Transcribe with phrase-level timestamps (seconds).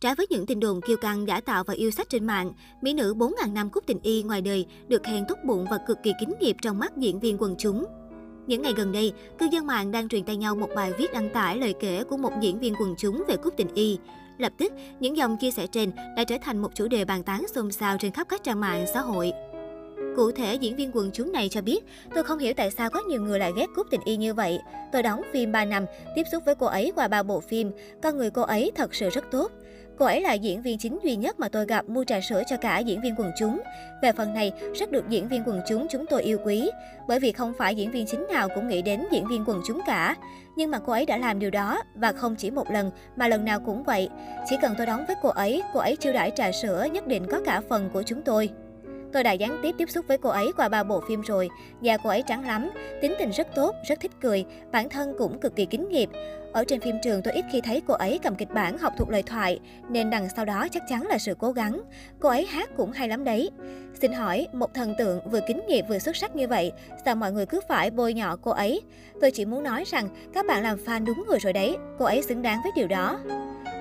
[0.00, 2.92] Trái với những tin đồn kiêu căng giả tạo và yêu sách trên mạng, mỹ
[2.92, 6.12] nữ 4.000 năm Cúc Tình Y ngoài đời được khen tốt bụng và cực kỳ
[6.20, 7.84] kính nghiệp trong mắt diễn viên quần chúng.
[8.46, 11.30] Những ngày gần đây, cư dân mạng đang truyền tay nhau một bài viết đăng
[11.30, 13.98] tải lời kể của một diễn viên quần chúng về Cúc Tình Y.
[14.38, 17.46] Lập tức, những dòng chia sẻ trên đã trở thành một chủ đề bàn tán
[17.54, 19.32] xôn xao trên khắp các trang mạng xã hội.
[20.20, 21.84] Cụ thể, diễn viên quần chúng này cho biết,
[22.14, 24.58] tôi không hiểu tại sao có nhiều người lại ghét Cúc Tình Y như vậy.
[24.92, 27.70] Tôi đóng phim 3 năm, tiếp xúc với cô ấy qua ba bộ phim.
[28.02, 29.52] Con người cô ấy thật sự rất tốt.
[29.98, 32.56] Cô ấy là diễn viên chính duy nhất mà tôi gặp mua trà sữa cho
[32.56, 33.60] cả diễn viên quần chúng.
[34.02, 36.70] Về phần này, rất được diễn viên quần chúng chúng tôi yêu quý.
[37.08, 39.80] Bởi vì không phải diễn viên chính nào cũng nghĩ đến diễn viên quần chúng
[39.86, 40.16] cả.
[40.56, 43.44] Nhưng mà cô ấy đã làm điều đó, và không chỉ một lần, mà lần
[43.44, 44.08] nào cũng vậy.
[44.48, 47.26] Chỉ cần tôi đóng với cô ấy, cô ấy chiêu đãi trà sữa nhất định
[47.30, 48.50] có cả phần của chúng tôi.
[49.12, 51.48] Tôi đã gián tiếp tiếp xúc với cô ấy qua ba bộ phim rồi.
[51.80, 52.70] Da cô ấy trắng lắm,
[53.02, 56.08] tính tình rất tốt, rất thích cười, bản thân cũng cực kỳ kính nghiệp.
[56.52, 59.10] Ở trên phim trường tôi ít khi thấy cô ấy cầm kịch bản học thuộc
[59.10, 61.80] lời thoại, nên đằng sau đó chắc chắn là sự cố gắng.
[62.20, 63.50] Cô ấy hát cũng hay lắm đấy.
[64.00, 66.72] Xin hỏi, một thần tượng vừa kính nghiệp vừa xuất sắc như vậy,
[67.04, 68.80] sao mọi người cứ phải bôi nhọ cô ấy?
[69.20, 72.22] Tôi chỉ muốn nói rằng các bạn làm fan đúng người rồi đấy, cô ấy
[72.22, 73.18] xứng đáng với điều đó.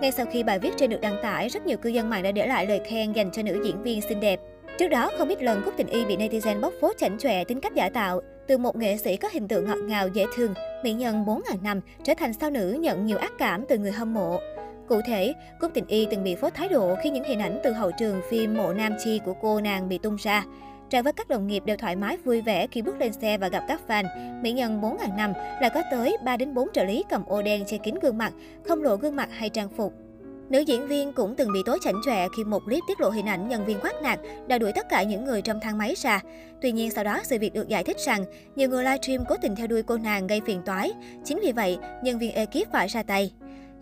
[0.00, 2.32] Ngay sau khi bài viết trên được đăng tải, rất nhiều cư dân mạng đã
[2.32, 4.40] để lại lời khen dành cho nữ diễn viên xinh đẹp.
[4.78, 7.60] Trước đó, không ít lần Cúc Tình Y bị netizen bóc phốt chảnh chọe tính
[7.60, 8.20] cách giả tạo.
[8.46, 11.80] Từ một nghệ sĩ có hình tượng ngọt ngào, dễ thương, mỹ nhân 4.000 năm
[12.04, 14.40] trở thành sao nữ nhận nhiều ác cảm từ người hâm mộ.
[14.88, 17.72] Cụ thể, Cúc Tình Y từng bị phốt thái độ khi những hình ảnh từ
[17.72, 20.44] hậu trường phim Mộ Nam Chi của cô nàng bị tung ra.
[20.90, 23.48] Trái với các đồng nghiệp đều thoải mái vui vẻ khi bước lên xe và
[23.48, 24.04] gặp các fan,
[24.42, 27.64] mỹ nhân 4.000 năm lại có tới 3 đến 4 trợ lý cầm ô đen
[27.66, 28.32] che kín gương mặt,
[28.64, 30.05] không lộ gương mặt hay trang phục.
[30.48, 33.26] Nữ diễn viên cũng từng bị tối chảnh chọe khi một clip tiết lộ hình
[33.26, 36.20] ảnh nhân viên quát nạt đã đuổi tất cả những người trong thang máy ra.
[36.62, 38.24] Tuy nhiên sau đó sự việc được giải thích rằng
[38.56, 40.92] nhiều người livestream cố tình theo đuôi cô nàng gây phiền toái.
[41.24, 43.32] Chính vì vậy, nhân viên ekip phải ra tay.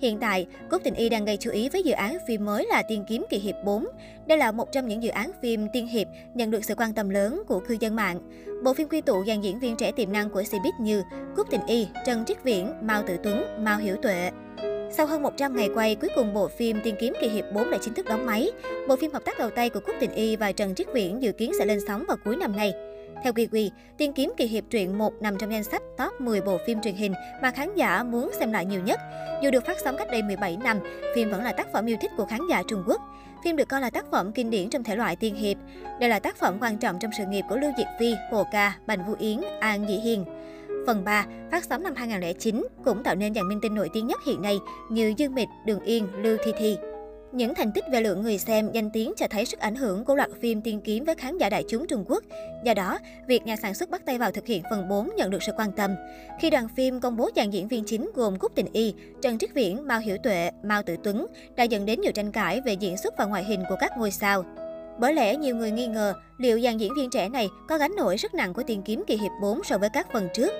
[0.00, 2.82] Hiện tại, Cúc Tình Y đang gây chú ý với dự án phim mới là
[2.88, 3.86] Tiên Kiếm Kỳ Hiệp 4.
[4.26, 7.08] Đây là một trong những dự án phim tiên hiệp nhận được sự quan tâm
[7.08, 8.20] lớn của cư dân mạng.
[8.64, 11.02] Bộ phim quy tụ dàn diễn viên trẻ tiềm năng của Cbiz như
[11.36, 14.30] Cúc Tình Y, Trần Triết Viễn, Mao Tử Tuấn, Mao Hiểu Tuệ.
[14.96, 17.78] Sau hơn 100 ngày quay, cuối cùng bộ phim Tiên kiếm kỳ hiệp 4 đã
[17.80, 18.50] chính thức đóng máy.
[18.88, 21.32] Bộ phim hợp tác đầu tay của quốc Tình Y và Trần Triết Viễn dự
[21.32, 22.72] kiến sẽ lên sóng vào cuối năm nay.
[23.24, 26.58] Theo Kiwi, Tiên kiếm kỳ hiệp truyện 1 nằm trong danh sách top 10 bộ
[26.66, 29.00] phim truyền hình mà khán giả muốn xem lại nhiều nhất.
[29.42, 30.80] Dù được phát sóng cách đây 17 năm,
[31.14, 33.00] phim vẫn là tác phẩm yêu thích của khán giả Trung Quốc.
[33.44, 35.56] Phim được coi là tác phẩm kinh điển trong thể loại tiên hiệp.
[36.00, 38.76] Đây là tác phẩm quan trọng trong sự nghiệp của Lưu Diệc Phi, Hồ Ca,
[38.86, 40.24] Bành Vũ Yến, An Dĩ Hiền.
[40.86, 44.20] Phần 3, phát sóng năm 2009, cũng tạo nên dàn minh tinh nổi tiếng nhất
[44.26, 44.58] hiện nay
[44.90, 46.76] như Dương Mịch, Đường Yên, Lưu Thi Thi.
[47.32, 50.14] Những thành tích về lượng người xem, danh tiếng cho thấy sức ảnh hưởng của
[50.14, 52.24] loạt phim tiên kiếm với khán giả đại chúng Trung Quốc.
[52.64, 55.42] Do đó, việc nhà sản xuất bắt tay vào thực hiện phần 4 nhận được
[55.42, 55.94] sự quan tâm.
[56.40, 59.54] Khi đoàn phim công bố dàn diễn viên chính gồm Cúc Tình Y, Trần Triết
[59.54, 62.96] Viễn, Mao Hiểu Tuệ, Mao Tử Tuấn đã dẫn đến nhiều tranh cãi về diễn
[62.96, 64.44] xuất và ngoại hình của các ngôi sao.
[64.98, 68.18] Bởi lẽ nhiều người nghi ngờ liệu dàn diễn viên trẻ này có gánh nổi
[68.18, 70.52] sức nặng của tiền kiếm kỳ hiệp 4 so với các phần trước.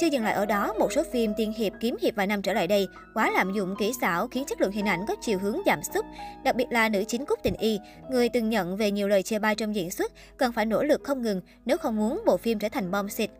[0.00, 2.52] Chưa dừng lại ở đó, một số phim tiên hiệp kiếm hiệp vài năm trở
[2.52, 5.58] lại đây quá lạm dụng kỹ xảo khiến chất lượng hình ảnh có chiều hướng
[5.66, 6.04] giảm sút.
[6.44, 7.78] Đặc biệt là nữ chính Cúc Tình Y,
[8.10, 11.00] người từng nhận về nhiều lời chê bai trong diễn xuất, cần phải nỗ lực
[11.04, 13.30] không ngừng nếu không muốn bộ phim trở thành bom xịt.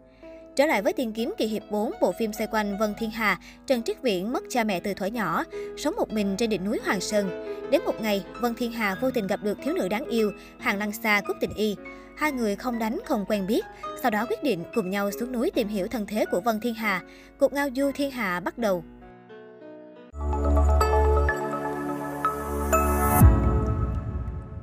[0.56, 3.38] Trở lại với Tiên kiếm kỳ hiệp 4, bộ phim xoay quanh Vân Thiên Hà,
[3.66, 5.44] Trần Triết Viễn mất cha mẹ từ thuở nhỏ,
[5.76, 7.30] sống một mình trên đỉnh núi Hoàng Sơn.
[7.70, 10.78] Đến một ngày, Vân Thiên Hà vô tình gặp được thiếu nữ đáng yêu, Hàng
[10.78, 11.76] Lăng Sa cúp Tình Y.
[12.16, 13.64] Hai người không đánh, không quen biết,
[14.02, 16.74] sau đó quyết định cùng nhau xuống núi tìm hiểu thân thế của Vân Thiên
[16.74, 17.02] Hà.
[17.38, 18.84] Cuộc ngao du thiên hà bắt đầu.